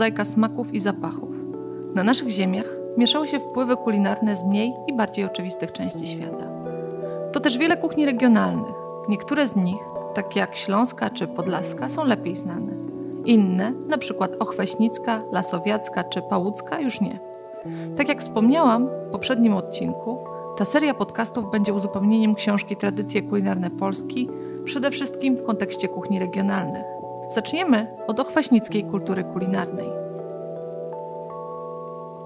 Mozaika 0.00 0.24
smaków 0.24 0.74
i 0.74 0.80
zapachów. 0.80 1.28
Na 1.94 2.04
naszych 2.04 2.28
ziemiach 2.28 2.76
mieszały 2.96 3.28
się 3.28 3.38
wpływy 3.38 3.76
kulinarne 3.76 4.36
z 4.36 4.44
mniej 4.44 4.72
i 4.86 4.96
bardziej 4.96 5.24
oczywistych 5.24 5.72
części 5.72 6.06
świata. 6.06 6.48
To 7.32 7.40
też 7.40 7.58
wiele 7.58 7.76
kuchni 7.76 8.06
regionalnych. 8.06 8.74
Niektóre 9.08 9.48
z 9.48 9.56
nich, 9.56 9.78
takie 10.14 10.40
jak 10.40 10.56
śląska 10.56 11.10
czy 11.10 11.26
podlaska, 11.26 11.88
są 11.88 12.04
lepiej 12.04 12.36
znane. 12.36 12.72
Inne, 13.24 13.72
przykład 13.98 14.30
ochweśnicka, 14.38 15.22
lasowiacka 15.32 16.04
czy 16.04 16.22
pałucka, 16.22 16.80
już 16.80 17.00
nie. 17.00 17.20
Tak 17.96 18.08
jak 18.08 18.20
wspomniałam 18.20 18.88
w 19.08 19.10
poprzednim 19.12 19.54
odcinku, 19.54 20.18
ta 20.56 20.64
seria 20.64 20.94
podcastów 20.94 21.50
będzie 21.50 21.74
uzupełnieniem 21.74 22.34
książki 22.34 22.76
Tradycje 22.76 23.22
kulinarne 23.22 23.70
Polski, 23.70 24.28
przede 24.64 24.90
wszystkim 24.90 25.36
w 25.36 25.44
kontekście 25.44 25.88
kuchni 25.88 26.18
regionalnych. 26.18 26.84
Zaczniemy 27.34 27.96
od 28.06 28.20
ochwaśnickiej 28.20 28.84
kultury 28.84 29.24
kulinarnej. 29.24 29.99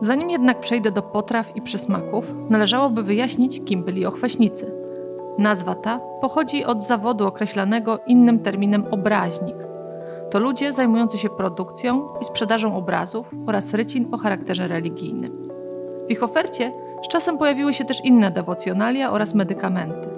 Zanim 0.05 0.31
jednak 0.31 0.61
przejdę 0.61 0.91
do 0.91 1.03
potraw 1.03 1.57
i 1.57 1.63
przysmaków, 1.63 2.35
należałoby 2.49 3.03
wyjaśnić, 3.03 3.63
kim 3.65 3.83
byli 3.83 4.07
ochwaśnicy. 4.07 4.73
Nazwa 5.39 5.75
ta 5.75 6.01
pochodzi 6.21 6.65
od 6.65 6.85
zawodu 6.85 7.27
określanego 7.27 7.99
innym 8.07 8.39
terminem 8.39 8.85
obraźnik. 8.91 9.57
To 10.31 10.39
ludzie 10.39 10.73
zajmujący 10.73 11.19
się 11.19 11.29
produkcją 11.29 12.09
i 12.21 12.25
sprzedażą 12.25 12.77
obrazów 12.77 13.31
oraz 13.47 13.75
rycin 13.75 14.09
o 14.13 14.17
charakterze 14.19 14.69
religijnym. 14.69 15.49
W 16.09 16.11
ich 16.11 16.23
ofercie 16.23 16.73
z 17.05 17.09
czasem 17.09 17.39
pojawiły 17.39 17.75
się 17.75 17.85
też 17.85 18.05
inne 18.05 18.31
dewocjonalia 18.31 19.13
oraz 19.13 19.35
medykamenty. 19.35 20.09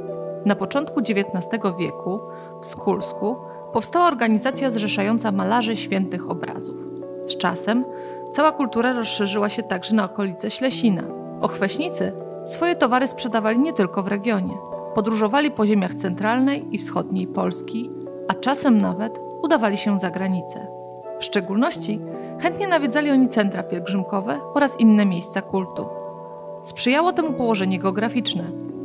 Na 0.46 0.56
początku 0.56 1.00
XIX 1.00 1.46
wieku 1.78 2.20
w 2.60 2.66
Skulsku 2.66 3.36
powstała 3.72 4.08
organizacja 4.08 4.70
zrzeszająca 4.70 5.32
malarzy 5.32 5.76
świętych 5.76 6.30
obrazów. 6.30 6.76
Z 7.26 7.36
czasem 7.36 7.84
cała 8.32 8.52
kultura 8.52 8.92
rozszerzyła 8.92 9.48
się 9.48 9.62
także 9.62 9.94
na 9.94 10.05
okolice 10.05 10.50
Ślesina. 10.50 11.02
Ochweśnicy 11.41 12.12
swoje 12.46 12.74
towary 12.74 13.08
sprzedawali 13.08 13.58
nie 13.58 13.72
tylko 13.72 14.02
w 14.02 14.08
regionie. 14.08 14.55
Podróżowali 14.94 15.50
po 15.50 15.66
ziemiach 15.66 15.94
centralnej 15.94 16.74
i 16.74 16.78
wschodniej 16.78 17.27
Polski, 17.27 17.91
a 18.28 18.34
czasem 18.34 18.80
nawet 18.80 19.20
udawali 19.42 19.77
się 19.77 19.98
za 19.98 20.10
granicę. 20.10 20.66
W 21.19 21.24
szczególności 21.24 22.00
chętnie 22.41 22.66
nawiedzali 22.66 23.10
oni 23.10 23.28
centra 23.28 23.62
pielgrzymkowe 23.62 24.41
oraz 24.54 24.80
inne 24.80 25.06
miejsca 25.06 25.42
kultu. 25.42 25.86
Sprzyjało 26.64 27.12
temu 27.12 27.32
położenie 27.32 27.78
geograficzne. 27.78 28.44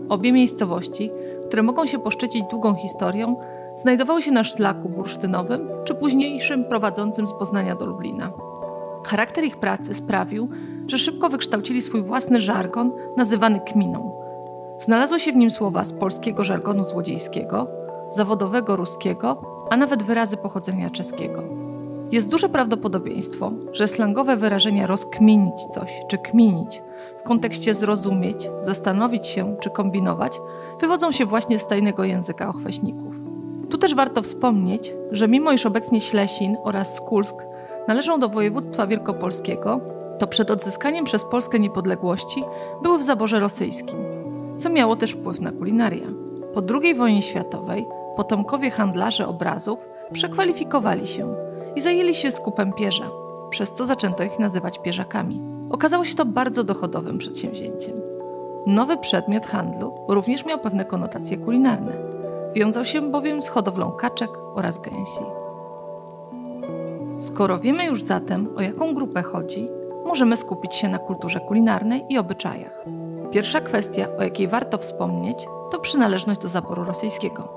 Obie 0.10 0.32
miejscowości, 0.32 1.12
które 1.48 1.64
mogą 1.64 1.86
się 1.86 2.00
poszczycić 2.00 2.44
długą 2.50 2.76
historią, 2.76 3.36
znajdowały 3.76 4.22
się 4.22 4.32
na 4.32 4.44
szlaku 4.44 4.90
bursztynowym 4.90 5.68
czy 5.84 5.96
późniejszym 5.96 6.66
prowadzącym 6.66 7.28
z 7.28 7.34
Poznania 7.34 7.76
do 7.76 7.86
Lublina. 7.86 8.32
Charakter 9.06 9.44
ich 9.44 9.58
pracy 9.58 9.94
sprawił, 9.94 10.50
że 10.88 10.98
szybko 10.98 11.30
wykształcili 11.30 11.82
swój 11.82 12.04
własny 12.04 12.42
żargon 12.42 12.92
nazywany 13.18 13.60
kminą. 13.60 14.12
Znalazły 14.80 15.20
się 15.20 15.32
w 15.32 15.36
nim 15.36 15.52
słowa 15.52 15.84
z 15.84 15.94
polskiego 15.94 16.44
żargonu 16.44 16.86
złodziejskiego, 16.86 17.68
zawodowego 18.12 18.76
ruskiego, 18.76 19.42
a 19.70 19.78
nawet 19.78 20.04
wyrazy 20.04 20.38
pochodzenia 20.38 20.90
czeskiego. 20.90 21.44
Jest 22.12 22.30
duże 22.30 22.50
prawdopodobieństwo, 22.50 23.52
że 23.74 23.88
slangowe 23.88 24.38
wyrażenia 24.38 24.88
rozkminić 24.88 25.66
coś 25.66 25.92
czy 26.08 26.18
kminić 26.18 26.82
w 27.20 27.24
kontekście 27.24 27.74
zrozumieć, 27.74 28.50
zastanowić 28.62 29.28
się 29.28 29.56
czy 29.60 29.70
kombinować 29.70 30.40
wywodzą 30.82 31.12
się 31.12 31.26
właśnie 31.26 31.60
z 31.60 31.68
tajnego 31.68 32.04
języka 32.04 32.50
ochweśników. 32.50 33.16
Tu 33.70 33.78
też 33.78 33.96
warto 33.96 34.22
wspomnieć, 34.22 34.94
że 35.12 35.28
mimo 35.28 35.52
iż 35.52 35.66
obecnie 35.66 36.02
Ślesin 36.02 36.58
oraz 36.64 36.96
Skulsk 36.96 37.36
należą 37.88 38.20
do 38.20 38.30
województwa 38.30 38.88
wielkopolskiego, 38.88 39.82
to 40.20 40.28
przed 40.28 40.52
odzyskaniem 40.52 41.06
przez 41.06 41.24
Polskę 41.24 41.60
niepodległości 41.60 42.44
były 42.84 43.00
w 43.00 43.04
zaborze 43.04 43.40
rosyjskim, 43.40 44.00
co 44.58 44.70
miało 44.70 44.96
też 44.96 45.12
wpływ 45.12 45.40
na 45.40 45.52
kulinarię. 45.52 46.08
Po 46.54 46.62
II 46.82 46.96
wojnie 46.96 47.22
światowej 47.22 47.86
potomkowie 48.16 48.72
handlarzy 48.72 49.28
obrazów 49.28 49.80
przekwalifikowali 50.14 51.08
się 51.08 51.36
i 51.76 51.82
zajęli 51.82 52.14
się 52.14 52.32
skupem 52.32 52.74
pierza, 52.74 53.10
przez 53.50 53.72
co 53.72 53.86
zaczęto 53.86 54.24
ich 54.24 54.40
nazywać 54.40 54.80
pierzakami. 54.80 55.42
Okazało 55.70 56.06
się 56.06 56.16
to 56.16 56.26
bardzo 56.26 56.64
dochodowym 56.64 57.18
przedsięwzięciem. 57.18 58.02
Nowy 58.66 58.98
przedmiot 58.98 59.46
handlu 59.46 59.94
również 60.08 60.46
miał 60.46 60.60
pewne 60.60 60.86
konotacje 60.86 61.38
kulinarne. 61.38 61.94
Wiązał 62.54 62.86
się 62.86 63.02
bowiem 63.02 63.42
z 63.42 63.50
hodowlą 63.50 63.92
kaczek 63.92 64.30
oraz 64.56 64.80
gęsi. 64.80 65.41
Skoro 67.26 67.60
wiemy 67.60 67.86
już 67.86 68.04
zatem, 68.04 68.50
o 68.56 68.62
jaką 68.62 68.94
grupę 68.94 69.22
chodzi, 69.22 69.70
możemy 70.06 70.38
skupić 70.38 70.76
się 70.76 70.90
na 70.90 71.00
kulturze 71.00 71.40
kulinarnej 71.40 72.06
i 72.10 72.18
obyczajach. 72.18 72.86
Pierwsza 73.32 73.62
kwestia, 73.62 74.08
o 74.20 74.24
jakiej 74.24 74.48
warto 74.48 74.78
wspomnieć, 74.78 75.46
to 75.72 75.80
przynależność 75.80 76.42
do 76.42 76.50
zaboru 76.50 76.84
rosyjskiego. 76.84 77.54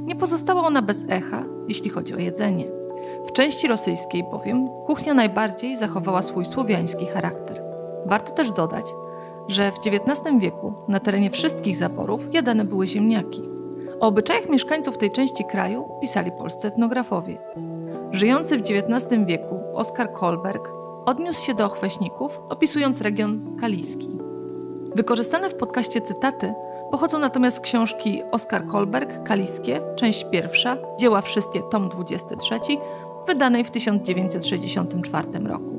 Nie 0.00 0.16
pozostała 0.16 0.62
ona 0.62 0.82
bez 0.82 1.04
echa, 1.08 1.44
jeśli 1.68 1.90
chodzi 1.90 2.14
o 2.14 2.18
jedzenie. 2.18 2.64
W 3.26 3.32
części 3.32 3.68
rosyjskiej 3.68 4.24
bowiem 4.30 4.68
kuchnia 4.86 5.14
najbardziej 5.14 5.76
zachowała 5.76 6.22
swój 6.22 6.46
słowiański 6.46 7.06
charakter. 7.06 7.62
Warto 8.06 8.32
też 8.32 8.52
dodać, 8.52 8.86
że 9.48 9.72
w 9.72 9.78
XIX 9.86 10.38
wieku 10.38 10.74
na 10.88 11.00
terenie 11.00 11.30
wszystkich 11.30 11.76
zaborów 11.76 12.34
jadane 12.34 12.64
były 12.64 12.86
ziemniaki. 12.86 13.55
O 14.00 14.06
obyczajach 14.06 14.48
mieszkańców 14.48 14.98
tej 14.98 15.10
części 15.10 15.44
kraju 15.44 15.88
pisali 16.00 16.32
polscy 16.32 16.68
etnografowie. 16.68 17.38
Żyjący 18.12 18.58
w 18.58 18.60
XIX 18.60 19.24
wieku 19.26 19.60
Oskar 19.74 20.12
Kolberg 20.12 20.72
odniósł 21.06 21.46
się 21.46 21.54
do 21.54 21.64
ochweśników, 21.64 22.40
opisując 22.48 23.00
region 23.00 23.56
kaliski. 23.60 24.08
Wykorzystane 24.94 25.50
w 25.50 25.54
podcaście 25.54 26.00
cytaty 26.00 26.54
pochodzą 26.90 27.18
natomiast 27.18 27.56
z 27.56 27.60
książki 27.60 28.22
Oskar 28.30 28.66
Kolberg 28.66 29.22
Kaliskie, 29.22 29.80
część 29.96 30.26
pierwsza, 30.30 30.76
dzieła 30.98 31.20
wszystkie, 31.20 31.62
tom 31.62 31.88
23, 31.88 32.54
wydanej 33.26 33.64
w 33.64 33.70
1964 33.70 35.28
roku. 35.46 35.76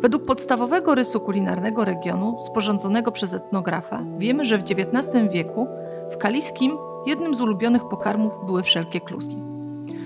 Według 0.00 0.24
podstawowego 0.24 0.94
rysu 0.94 1.20
kulinarnego 1.20 1.84
regionu, 1.84 2.36
sporządzonego 2.46 3.12
przez 3.12 3.34
etnografa, 3.34 4.04
wiemy, 4.18 4.44
że 4.44 4.58
w 4.58 4.62
XIX 4.62 5.08
wieku 5.32 5.66
w 6.10 6.16
Kaliskim 6.16 6.78
jednym 7.06 7.34
z 7.34 7.40
ulubionych 7.40 7.84
pokarmów 7.88 8.38
były 8.46 8.62
wszelkie 8.62 9.00
kluski. 9.00 9.36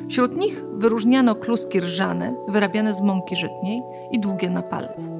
Wśród 0.09 0.37
nich 0.37 0.65
wyróżniano 0.73 1.35
kluski 1.35 1.81
rżane, 1.81 2.35
wyrabiane 2.49 2.95
z 2.95 3.01
mąki 3.01 3.37
żytniej 3.37 3.83
i 4.11 4.21
długie 4.21 4.51
na 4.51 4.63
palec. 4.63 5.11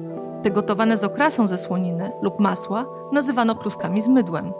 Te 0.43 0.51
gotowane 0.51 0.97
z 0.97 1.03
okrasą 1.03 1.47
ze 1.47 1.57
słoniny 1.57 2.11
lub 2.21 2.39
masła 2.39 2.85
nazywano 3.11 3.55
kluskami 3.55 4.01
z 4.01 4.07
mydłem. 4.07 4.53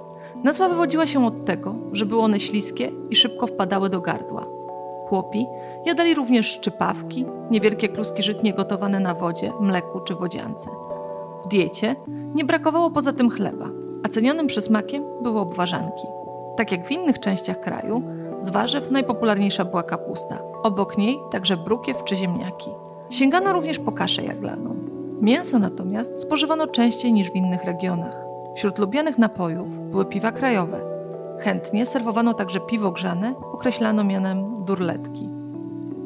Nazwa 0.44 0.69
wywodziła 0.69 1.07
się 1.07 1.25
od 1.25 1.46
tego, 1.46 1.75
że 1.91 2.06
były 2.06 2.22
one 2.22 2.40
śliskie 2.40 2.91
i 3.09 3.16
szybko 3.16 3.47
wpadały 3.47 3.90
do 3.90 4.01
gardła. 4.01 4.46
Chłopi 5.09 5.47
jadali 5.86 6.16
również 6.16 6.47
szczypawki, 6.47 7.25
niewielkie 7.51 7.88
kluski 7.88 8.24
żytnie 8.24 8.53
gotowane 8.53 9.00
na 9.00 9.13
wodzie, 9.13 9.51
mleku 9.60 10.00
czy 10.00 10.16
wodziance. 10.16 10.69
W 11.45 11.48
diecie 11.48 11.95
nie 12.36 12.45
brakowało 12.45 12.92
poza 12.92 13.13
tym 13.13 13.30
chleba, 13.30 13.69
a 14.04 14.10
cenionym 14.10 14.48
przysmakiem 14.48 15.04
były 15.21 15.39
obwarzanki. 15.39 16.07
Tak 16.59 16.71
jak 16.71 16.88
w 16.88 16.91
innych 16.91 17.19
częściach 17.19 17.59
kraju, 17.59 18.01
z 18.39 18.50
warzyw 18.50 18.91
najpopularniejsza 18.91 19.65
była 19.65 19.83
kapusta. 19.83 20.39
Obok 20.63 20.97
niej 20.97 21.17
także 21.31 21.57
brukiew 21.57 22.03
czy 22.03 22.15
ziemniaki. 22.15 22.69
Sięgano 23.09 23.53
również 23.53 23.79
po 23.79 23.91
kaszę 23.91 24.23
jaglaną. 24.23 24.75
Mięso 25.21 25.59
natomiast 25.59 26.21
spożywano 26.21 26.67
częściej 26.67 27.13
niż 27.13 27.31
w 27.31 27.35
innych 27.35 27.63
regionach. 27.63 28.25
Wśród 28.56 28.79
lubianych 28.79 29.17
napojów 29.17 29.89
były 29.89 30.06
piwa 30.06 30.31
krajowe. 30.31 30.81
Chętnie 31.39 31.85
serwowano 31.85 32.33
także 32.33 32.59
piwo 32.59 32.91
grzane, 32.91 33.33
określano 33.53 34.03
mianem 34.03 34.65
durletki. 34.65 35.29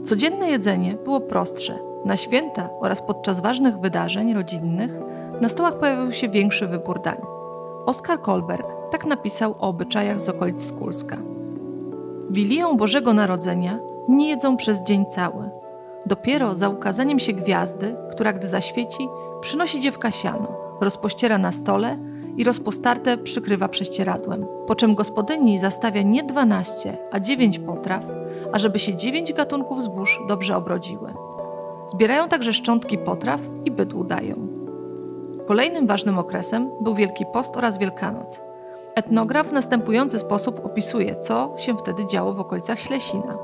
Codzienne 0.04 0.50
jedzenie 0.50 0.94
było 0.94 1.22
prostsze. 1.22 1.80
Na 2.06 2.18
święta 2.18 2.70
oraz 2.80 3.02
podczas 3.02 3.40
ważnych 3.40 3.80
wydarzeń 3.80 4.34
rodzinnych 4.34 4.92
na 5.42 5.50
stołach 5.50 5.80
pojawił 5.80 6.12
się 6.12 6.30
większy 6.30 6.68
wybór 6.68 7.02
dań. 7.02 7.18
Oskar 7.86 8.22
Kolberg 8.22 8.83
tak 8.94 9.06
napisał 9.06 9.52
o 9.52 9.68
obyczajach 9.68 10.22
z 10.22 10.30
okolic 10.30 10.66
Skulska. 10.66 11.18
Wilią 12.30 12.78
Bożego 12.78 13.14
Narodzenia 13.14 13.80
nie 14.10 14.30
jedzą 14.30 14.58
przez 14.58 14.84
dzień 14.84 15.06
cały. 15.06 15.50
Dopiero 16.06 16.56
za 16.56 16.70
ukazaniem 16.70 17.20
się 17.20 17.34
gwiazdy, 17.34 17.96
która 18.12 18.34
gdy 18.34 18.48
zaświeci, 18.48 19.08
przynosi 19.42 19.80
dziewka 19.80 20.12
siano, 20.12 20.48
rozpościera 20.82 21.38
na 21.38 21.52
stole 21.52 21.98
i 22.38 22.44
rozpostarte 22.44 23.18
przykrywa 23.18 23.68
prześcieradłem. 23.68 24.46
Po 24.68 24.76
czym 24.76 24.96
gospodyni 24.96 25.60
zastawia 25.60 26.02
nie 26.02 26.24
12, 26.24 26.98
a 27.12 27.20
9 27.20 27.60
potraw, 27.60 28.04
ażeby 28.52 28.80
się 28.80 28.96
9 28.96 29.34
gatunków 29.34 29.84
zbóż 29.84 30.20
dobrze 30.28 30.56
obrodziły. 30.56 31.14
Zbierają 31.88 32.30
także 32.30 32.54
szczątki 32.54 32.98
potraw 32.98 33.42
i 33.66 33.72
bydłu 33.72 34.04
dają. 34.04 34.48
Kolejnym 35.48 35.88
ważnym 35.88 36.18
okresem 36.18 36.70
był 36.82 36.96
Wielki 36.96 37.26
Post 37.34 37.58
oraz 37.58 37.78
Wielkanoc. 37.78 38.53
Etnograf 38.96 39.48
w 39.48 39.54
następujący 39.54 40.20
sposób 40.20 40.66
opisuje, 40.66 41.16
co 41.16 41.54
się 41.58 41.78
wtedy 41.78 42.06
działo 42.06 42.34
w 42.34 42.40
okolicach 42.40 42.80
Ślesina. 42.80 43.38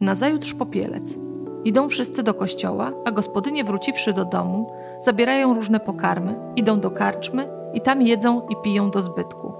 Nazajutrz 0.00 0.54
popielec. 0.54 1.16
Idą 1.64 1.88
wszyscy 1.88 2.22
do 2.22 2.34
kościoła, 2.34 2.92
a 3.04 3.10
gospodynie 3.10 3.64
wróciwszy 3.64 4.12
do 4.12 4.24
domu, 4.24 4.72
zabierają 4.98 5.54
różne 5.54 5.80
pokarmy, 5.80 6.34
idą 6.56 6.80
do 6.80 6.90
karczmy 6.90 7.48
i 7.74 7.80
tam 7.80 8.02
jedzą 8.02 8.46
i 8.48 8.56
piją 8.64 8.90
do 8.90 9.02
zbytku. 9.02 9.52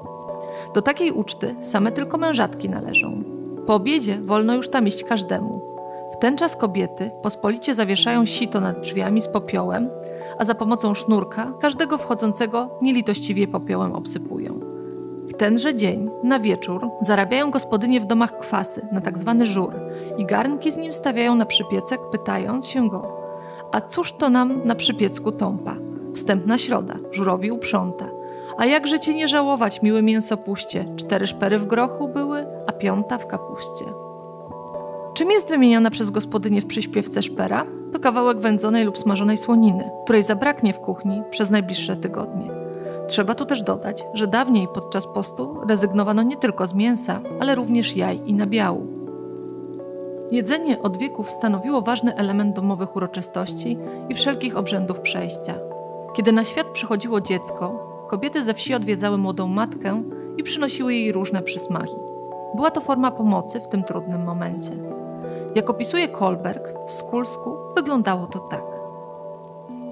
Do 0.75 0.83
takiej 0.83 1.13
uczty 1.13 1.57
same 1.61 1.93
tylko 1.93 2.19
mężatki 2.19 2.69
należą. 2.69 3.25
Po 3.67 3.75
obiedzie 3.75 4.19
wolno 4.25 4.55
już 4.55 4.69
tam 4.69 4.87
iść 4.87 5.05
każdemu. 5.05 5.61
W 6.13 6.17
ten 6.17 6.37
czas 6.37 6.57
kobiety 6.57 7.11
pospolicie 7.23 7.75
zawieszają 7.75 8.27
sito 8.27 8.61
nad 8.61 8.81
drzwiami 8.81 9.23
z 9.23 9.29
popiołem, 9.29 9.91
a 10.39 10.45
za 10.45 10.55
pomocą 10.55 10.95
sznurka 10.95 11.53
każdego 11.61 11.99
wchodzącego 11.99 12.71
nielitościwie 12.83 13.49
popiołem 13.49 13.93
obsypują. 13.93 14.68
W 15.29 15.35
tenże 15.35 15.75
dzień, 15.75 16.11
na 16.23 16.41
wieczór, 16.41 16.91
zarabiają 17.01 17.51
gospodynie 17.51 18.01
w 18.01 18.07
domach 18.07 18.39
kwasy 18.39 18.89
na 18.93 19.01
tak 19.01 19.19
zwany 19.19 19.47
żur 19.47 19.73
i 20.19 20.27
garnki 20.27 20.73
z 20.73 20.77
nim 20.77 20.93
stawiają 20.93 21.35
na 21.35 21.47
przypiecek, 21.47 22.01
pytając 22.13 22.67
się 22.67 22.89
go: 22.89 23.17
A 23.73 23.81
cóż 23.81 24.13
to 24.13 24.31
nam 24.31 24.65
na 24.65 24.75
przypiecku 24.75 25.33
tąpa? 25.33 25.77
Wstępna 26.15 26.59
środa, 26.59 26.95
żurowi 27.13 27.51
uprząta. 27.51 28.11
A 28.59 28.67
jakże 28.67 28.99
cię 28.99 29.15
nie 29.15 29.29
żałować, 29.29 29.83
miły 29.83 30.03
mięsopuście? 30.03 30.95
Cztery 30.97 31.27
szpery 31.27 31.59
w 31.59 31.67
grochu 31.67 32.09
były, 32.09 32.47
a 32.67 32.73
piąta 32.73 33.19
w 33.19 33.27
kapuście. 33.27 33.85
Czym 35.15 35.31
jest 35.31 35.49
wymieniana 35.49 35.91
przez 35.91 36.11
gospodynię 36.11 36.61
w 36.61 36.67
przyśpiewce 36.67 37.23
szpera? 37.23 37.65
To 37.93 38.01
kawałek 38.01 38.39
wędzonej 38.39 38.85
lub 38.85 38.99
smażonej 38.99 39.39
słoniny, 39.39 39.91
której 40.05 40.23
zabraknie 40.23 40.73
w 40.73 40.81
kuchni 40.81 41.23
przez 41.31 41.51
najbliższe 41.51 41.97
tygodnie. 41.97 42.68
Trzeba 43.09 43.35
tu 43.35 43.47
też 43.47 43.63
dodać, 43.63 44.05
że 44.15 44.27
dawniej 44.27 44.69
podczas 44.69 45.07
postu 45.07 45.61
rezygnowano 45.69 46.23
nie 46.23 46.37
tylko 46.37 46.67
z 46.67 46.75
mięsa, 46.75 47.21
ale 47.41 47.55
również 47.55 47.97
jaj 47.97 48.21
i 48.27 48.35
nabiału. 48.35 48.87
Jedzenie 50.31 50.83
od 50.83 50.97
wieków 50.97 51.31
stanowiło 51.31 51.83
ważny 51.83 52.15
element 52.15 52.57
domowych 52.57 52.97
uroczystości 52.97 53.79
i 54.09 54.15
wszelkich 54.15 54.57
obrzędów 54.57 55.01
przejścia. 55.01 55.55
Kiedy 56.15 56.33
na 56.33 56.45
świat 56.45 56.67
przychodziło 56.67 57.21
dziecko, 57.21 57.89
kobiety 58.09 58.45
ze 58.45 58.55
wsi 58.55 58.75
odwiedzały 58.75 59.19
młodą 59.19 59.47
matkę 59.47 60.03
i 60.37 60.43
przynosiły 60.43 60.95
jej 60.95 61.13
różne 61.13 61.43
przysmaki. 61.43 61.97
Była 62.55 62.71
to 62.71 62.81
forma 62.81 63.11
pomocy 63.11 63.61
w 63.61 63.69
tym 63.69 63.83
trudnym 63.83 64.25
momencie. 64.25 64.73
Jak 65.55 65.71
opisuje 65.71 66.09
Kolberg 66.09 66.75
w 66.87 66.93
Skulsku, 66.93 67.57
wyglądało 67.77 68.27
to 68.27 68.39
tak. 68.39 68.68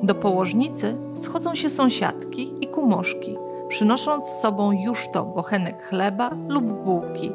Do 0.03 0.15
położnicy 0.15 0.97
schodzą 1.15 1.55
się 1.55 1.71
sąsiadki 1.71 2.53
i 2.61 2.67
kumoszki, 2.67 3.37
przynosząc 3.69 4.25
z 4.25 4.41
sobą 4.41 4.73
już 4.73 5.09
to 5.13 5.25
bochenek 5.25 5.83
chleba 5.83 6.31
lub 6.49 6.65
bułki, 6.65 7.33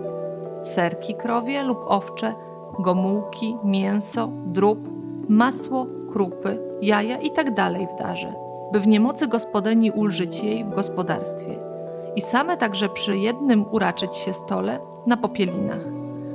serki 0.61 1.15
krowie 1.15 1.63
lub 1.63 1.79
owcze, 1.87 2.33
gomułki, 2.79 3.57
mięso, 3.63 4.29
drób, 4.45 4.79
masło, 5.29 5.87
krupy, 6.13 6.59
jaja 6.81 7.17
itd. 7.17 7.53
Tak 7.55 7.95
w 7.95 7.99
darze, 7.99 8.33
by 8.73 8.79
w 8.79 8.87
niemocy 8.87 9.27
gospodyni 9.27 9.91
ulżyć 9.91 10.43
jej 10.43 10.65
w 10.65 10.69
gospodarstwie 10.69 11.55
i 12.15 12.21
same 12.21 12.57
także 12.57 12.89
przy 12.89 13.17
jednym 13.17 13.65
uraczyć 13.71 14.15
się 14.15 14.33
stole 14.33 14.79
na 15.07 15.17
popielinach, 15.17 15.83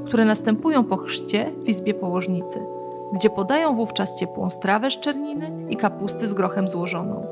które 0.07 0.25
następują 0.25 0.85
po 0.85 0.97
chrzcie 0.97 1.53
w 1.65 1.69
izbie 1.69 1.95
położnicy– 1.95 2.67
gdzie 3.13 3.31
podają 3.31 3.75
wówczas 3.75 4.15
ciepłą 4.15 4.51
strawę 4.51 4.91
z 4.91 5.01
czerniny 5.01 5.51
i 5.69 5.77
kapusty 5.77 6.29
z 6.29 6.35
grochem 6.35 6.69
złożoną, 6.69 7.27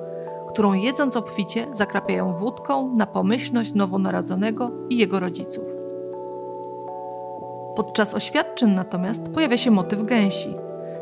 którą 0.49 0.73
jedząc 0.73 1.17
obficie 1.17 1.67
zakrapiają 1.73 2.37
wódką 2.37 2.95
na 2.97 3.07
pomyślność 3.07 3.75
nowonarodzonego 3.75 4.71
i 4.91 4.97
jego 4.97 5.21
rodziców. 5.21 5.65
Podczas 7.77 8.15
oświadczyn 8.15 8.75
natomiast 8.75 9.23
pojawia 9.29 9.57
się 9.57 9.71
motyw 9.71 10.05
gęsi. 10.05 10.55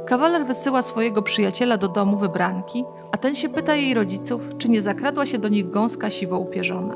Kawaler 0.06 0.46
wysyła 0.46 0.82
swojego 0.82 1.22
przyjaciela 1.22 1.76
do 1.76 1.88
domu 1.88 2.16
wybranki, 2.16 2.84
a 3.12 3.16
ten 3.16 3.34
się 3.34 3.48
pyta 3.48 3.74
jej 3.74 3.94
rodziców, 3.94 4.42
czy 4.58 4.68
nie 4.68 4.82
zakradła 4.82 5.26
się 5.26 5.38
do 5.38 5.48
nich 5.48 5.70
gąska 5.70 6.10
siwo 6.10 6.38
upierzona. 6.38 6.94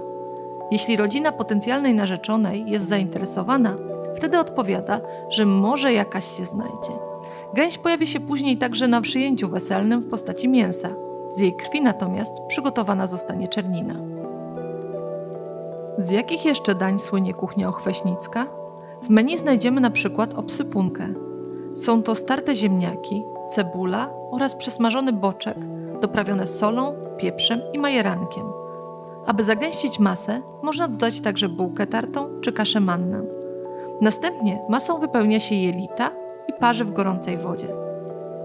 Jeśli 0.70 0.96
rodzina 0.96 1.32
potencjalnej 1.32 1.94
narzeczonej 1.94 2.64
jest 2.67 2.88
zainteresowana, 2.88 3.76
wtedy 4.17 4.38
odpowiada, 4.38 5.00
że 5.28 5.46
może 5.46 5.93
jakaś 5.93 6.37
się 6.37 6.44
znajdzie. 6.44 6.93
Gęś 7.55 7.79
pojawi 7.79 8.07
się 8.07 8.21
później 8.21 8.57
także 8.57 8.89
na 8.89 9.01
przyjęciu 9.01 9.49
weselnym 9.49 10.01
w 10.01 10.09
postaci 10.09 10.49
mięsa. 10.49 10.89
Z 11.31 11.39
jej 11.39 11.57
krwi 11.57 11.81
natomiast 11.81 12.33
przygotowana 12.49 13.07
zostanie 13.07 13.49
czernina. 13.49 13.95
Z 15.99 16.11
jakich 16.11 16.45
jeszcze 16.45 16.75
dań 16.75 16.99
słynie 16.99 17.35
kuchnia 17.35 17.69
ochweśnicka? 17.69 18.47
W 19.03 19.11
menu 19.11 19.37
znajdziemy 19.37 19.81
na 19.81 19.91
przykład 19.91 20.35
obsypunkę. 20.35 21.09
Są 21.75 22.03
to 22.03 22.15
starte 22.15 22.57
ziemniaki, 22.57 23.25
cebula 23.51 24.11
oraz 24.31 24.57
przesmażony 24.57 25.13
boczek, 25.13 25.57
doprawione 26.01 26.47
solą, 26.47 26.95
pieprzem 27.17 27.61
i 27.73 27.79
majerankiem. 27.79 28.47
Aby 29.27 29.45
zagęścić 29.45 29.99
masę, 29.99 30.43
można 30.63 30.89
dodać 30.89 31.21
także 31.21 31.49
bułkę 31.49 31.87
tartą 31.87 32.41
czy 32.41 32.53
kaszę 32.53 32.81
mannę. 32.81 33.23
Następnie 34.01 34.59
masą 34.69 34.99
wypełnia 34.99 35.41
się 35.41 35.55
jelita 35.55 36.11
i 36.49 36.53
parzy 36.61 36.85
w 36.85 36.93
gorącej 36.93 37.39
wodzie. 37.39 37.69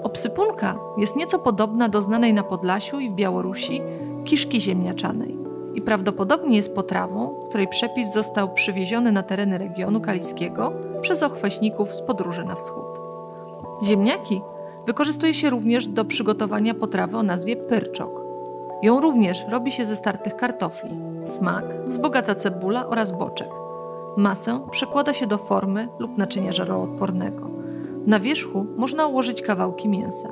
Obsypunka 0.04 0.76
jest 0.98 1.16
nieco 1.16 1.40
podobna 1.40 1.90
do 1.90 2.02
znanej 2.02 2.34
na 2.34 2.44
Podlasiu 2.44 3.00
i 3.00 3.10
w 3.10 3.14
Białorusi 3.14 3.82
kiszki 4.24 4.62
ziemniaczanej 4.62 5.38
i 5.74 5.82
prawdopodobnie 5.82 6.56
jest 6.56 6.76
potrawą, 6.76 7.36
której 7.50 7.68
przepis 7.68 8.14
został 8.14 8.54
przywieziony 8.54 9.12
na 9.12 9.24
tereny 9.24 9.58
regionu 9.58 10.02
kaliskiego 10.02 10.74
przez 11.02 11.24
ochweśników 11.24 11.90
z 11.90 12.02
podróży 12.02 12.46
na 12.46 12.56
wschód. 12.56 13.00
Ziemniaki 13.84 14.42
wykorzystuje 14.86 15.34
się 15.34 15.50
również 15.50 15.88
do 15.88 16.06
przygotowania 16.06 16.74
potrawy 16.74 17.18
o 17.18 17.24
nazwie 17.24 17.56
pyrczok. 17.56 18.22
Ją 18.82 19.02
również 19.02 19.46
robi 19.50 19.72
się 19.72 19.86
ze 19.86 19.96
startych 19.96 20.36
kartofli. 20.36 20.98
Smak 21.26 21.66
wzbogaca 21.88 22.36
cebula 22.36 22.88
oraz 22.88 23.12
boczek. 23.12 23.50
Masę 24.18 24.60
przekłada 24.72 25.14
się 25.14 25.28
do 25.28 25.38
formy 25.38 25.88
lub 26.00 26.18
naczynia 26.18 26.54
żaroodpornego. 26.54 27.61
Na 28.08 28.20
wierzchu 28.20 28.66
można 28.78 29.08
ułożyć 29.08 29.42
kawałki 29.42 29.90
mięsa. 29.90 30.30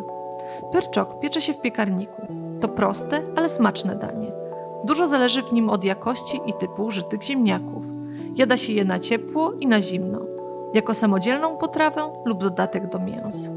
Pyrczok 0.72 1.20
piecze 1.20 1.42
się 1.42 1.54
w 1.54 1.62
piekarniku. 1.62 2.22
To 2.62 2.68
proste, 2.68 3.22
ale 3.36 3.50
smaczne 3.50 3.96
danie. 3.96 4.32
Dużo 4.84 5.08
zależy 5.08 5.44
w 5.44 5.54
nim 5.54 5.70
od 5.70 5.84
jakości 5.84 6.42
i 6.46 6.54
typu 6.54 6.84
użytych 6.84 7.24
ziemniaków. 7.24 7.86
Jada 8.36 8.58
się 8.58 8.74
je 8.74 8.86
na 8.86 9.00
ciepło 9.00 9.52
i 9.60 9.68
na 9.68 9.82
zimno, 9.82 10.20
jako 10.74 10.94
samodzielną 10.94 11.58
potrawę 11.58 12.02
lub 12.26 12.42
dodatek 12.42 12.90
do 12.90 13.00
mięs. 13.00 13.50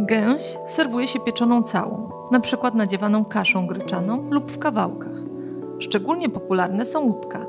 Gęś 0.00 0.58
serwuje 0.66 1.08
się 1.08 1.20
pieczoną 1.20 1.62
całą, 1.62 2.08
na 2.30 2.40
nadziewaną 2.74 3.24
kaszą 3.24 3.66
gryczaną 3.66 4.30
lub 4.30 4.50
w 4.50 4.58
kawałkach. 4.58 5.18
Szczególnie 5.78 6.28
popularne 6.28 6.84
są 6.84 7.00
łódka. 7.06 7.46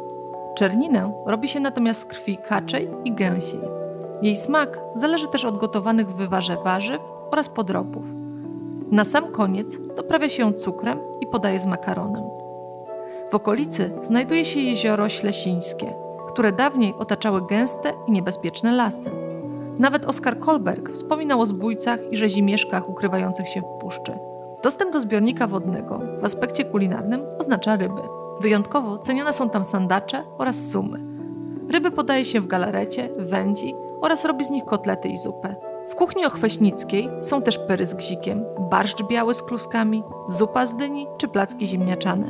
Czerninę 0.55 1.13
robi 1.25 1.47
się 1.47 1.59
natomiast 1.59 2.01
z 2.01 2.05
krwi 2.05 2.37
kaczej 2.37 2.89
i 3.05 3.11
gęsiej. 3.11 3.78
Jej 4.21 4.37
smak 4.37 4.79
zależy 4.95 5.27
też 5.27 5.45
od 5.45 5.57
gotowanych 5.57 6.07
w 6.07 6.15
wywarze 6.15 6.57
warzyw 6.63 7.01
oraz 7.31 7.49
podrobów. 7.49 8.05
Na 8.91 9.05
sam 9.05 9.31
koniec 9.31 9.77
doprawia 9.95 10.29
się 10.29 10.43
ją 10.43 10.53
cukrem 10.53 10.99
i 11.21 11.27
podaje 11.27 11.59
z 11.59 11.65
makaronem. 11.65 12.23
W 13.31 13.35
okolicy 13.35 13.91
znajduje 14.01 14.45
się 14.45 14.59
jezioro 14.59 15.09
Ślesińskie, 15.09 15.93
które 16.27 16.51
dawniej 16.51 16.93
otaczały 16.99 17.47
gęste 17.47 17.93
i 18.07 18.11
niebezpieczne 18.11 18.71
lasy. 18.71 19.11
Nawet 19.79 20.05
Oskar 20.05 20.39
Kolberg 20.39 20.91
wspominał 20.91 21.41
o 21.41 21.45
zbójcach 21.45 21.99
i 22.11 22.17
rzezimieszkach 22.17 22.89
ukrywających 22.89 23.47
się 23.47 23.61
w 23.61 23.81
puszczy. 23.81 24.17
Dostęp 24.63 24.93
do 24.93 24.99
zbiornika 24.99 25.47
wodnego 25.47 26.01
w 26.19 26.23
aspekcie 26.25 26.65
kulinarnym 26.65 27.21
oznacza 27.39 27.75
ryby. 27.75 28.01
Wyjątkowo 28.41 28.97
cenione 28.97 29.33
są 29.33 29.49
tam 29.49 29.63
sandacze 29.63 30.23
oraz 30.37 30.69
sumy. 30.69 30.99
Ryby 31.71 31.91
podaje 31.91 32.25
się 32.25 32.41
w 32.41 32.47
galarecie, 32.47 33.09
wędzi 33.17 33.75
oraz 34.01 34.25
robi 34.25 34.45
z 34.45 34.49
nich 34.49 34.65
kotlety 34.65 35.09
i 35.09 35.17
zupę. 35.17 35.55
W 35.89 35.95
kuchni 35.95 36.25
ochweśnickiej 36.25 37.09
są 37.21 37.41
też 37.41 37.57
pyry 37.57 37.85
z 37.85 37.93
gzikiem, 37.93 38.45
barszcz 38.59 39.03
biały 39.03 39.33
z 39.33 39.43
kluskami, 39.43 40.03
zupa 40.27 40.65
z 40.65 40.75
dyni 40.75 41.07
czy 41.17 41.27
placki 41.27 41.67
ziemniaczane. 41.67 42.27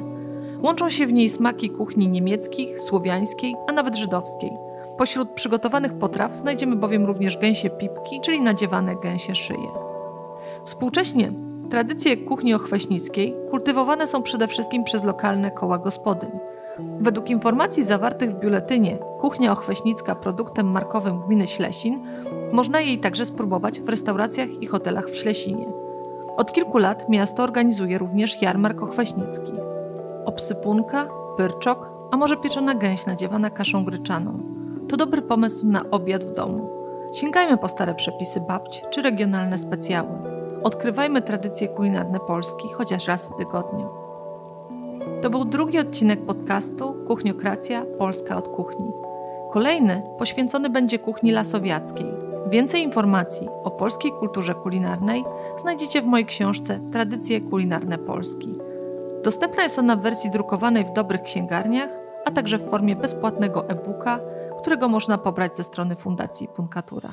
Łączą 0.64 0.90
się 0.90 1.08
w 1.08 1.14
niej 1.14 1.30
smaki 1.30 1.70
kuchni 1.70 2.08
niemieckich, 2.08 2.82
słowiańskiej, 2.82 3.56
a 3.68 3.72
nawet 3.72 3.96
żydowskiej. 3.96 4.52
Pośród 4.98 5.30
przygotowanych 5.30 5.98
potraw 5.98 6.36
znajdziemy 6.36 6.76
bowiem 6.76 7.06
również 7.06 7.38
gęsie 7.38 7.70
pipki, 7.70 8.22
czyli 8.22 8.42
nadziewane 8.42 8.96
gęsie 8.96 9.36
szyje. 9.36 9.70
Współcześnie 10.64 11.32
tradycje 11.70 12.18
kuchni 12.18 12.54
ochweśnickiej 12.54 13.36
kultywowane 13.52 14.08
są 14.08 14.24
przede 14.24 14.48
wszystkim 14.48 14.84
przez 14.84 15.04
lokalne 15.04 15.52
koła 15.52 15.78
gospodyń. 15.78 16.30
Według 17.00 17.30
informacji 17.30 17.84
zawartych 17.84 18.32
w 18.32 18.40
biuletynie 18.40 18.98
Kuchnia 19.20 19.52
Ochweśnicka 19.52 20.16
produktem 20.16 20.72
markowym 20.72 21.22
gminy 21.22 21.48
Ślesin 21.48 22.00
można 22.52 22.82
jej 22.82 23.00
także 23.00 23.26
spróbować 23.26 23.82
w 23.82 23.90
restauracjach 23.90 24.50
i 24.62 24.68
hotelach 24.68 25.06
w 25.10 25.18
Ślesinie. 25.18 25.66
Od 26.38 26.52
kilku 26.52 26.78
lat 26.78 27.10
miasto 27.10 27.44
organizuje 27.44 27.98
również 27.98 28.42
jarmark 28.42 28.82
ochweśnicki. 28.82 29.54
Obsypunka, 30.26 31.10
pyrczok, 31.38 31.94
a 32.12 32.18
może 32.18 32.38
pieczona 32.38 32.76
gęś 32.76 33.06
nadziewana 33.06 33.50
kaszą 33.50 33.86
gryczaną. 33.86 34.40
To 34.90 34.98
dobry 34.98 35.22
pomysł 35.22 35.68
na 35.68 35.90
obiad 35.92 36.24
w 36.24 36.34
domu. 36.34 36.70
Sięgajmy 37.14 37.58
po 37.58 37.70
stare 37.70 37.96
przepisy 37.96 38.42
babci 38.48 38.82
czy 38.90 39.02
regionalne 39.02 39.58
specjały. 39.58 40.10
Odkrywajmy 40.64 41.22
tradycje 41.22 41.68
kulinarne 41.68 42.20
Polski 42.20 42.68
chociaż 42.74 43.08
raz 43.08 43.28
w 43.28 43.38
tygodniu. 43.38 44.09
To 45.22 45.30
był 45.30 45.46
drugi 45.46 45.80
odcinek 45.80 46.26
podcastu 46.26 46.96
Kuchniokracja 47.08 47.86
Polska 47.98 48.38
od 48.38 48.48
kuchni. 48.48 48.92
Kolejny 49.52 50.04
poświęcony 50.20 50.70
będzie 50.70 51.00
kuchni 51.00 51.32
lasowiackiej. 51.32 52.06
Więcej 52.50 52.84
informacji 52.84 53.48
o 53.64 53.72
polskiej 53.72 54.12
kulturze 54.12 54.56
kulinarnej 54.56 55.24
znajdziecie 55.62 56.02
w 56.02 56.06
mojej 56.06 56.26
książce 56.26 56.80
Tradycje 56.92 57.42
kulinarne 57.42 57.98
Polski. 57.98 58.56
Dostępna 59.24 59.64
jest 59.64 59.80
ona 59.80 59.96
w 59.96 60.02
wersji 60.02 60.32
drukowanej 60.32 60.86
w 60.86 60.94
dobrych 60.94 61.22
księgarniach, 61.22 61.90
a 62.26 62.32
także 62.32 62.58
w 62.58 62.70
formie 62.70 62.96
bezpłatnego 62.96 63.70
e-booka, 63.70 64.20
którego 64.62 64.90
można 64.90 65.18
pobrać 65.18 65.56
ze 65.56 65.64
strony 65.64 65.96
Fundacji 65.96 66.48
Punkatura. 66.48 67.10